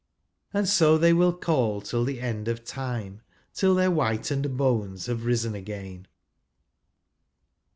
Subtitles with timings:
[0.51, 3.21] and so they will call till the end of time,
[3.53, 6.07] till their w^hitened bones have risen again.